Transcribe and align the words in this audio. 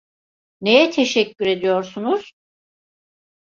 Neye 0.61 0.89
teşekkür 0.91 1.45
ediyorsunuz? 1.47 2.33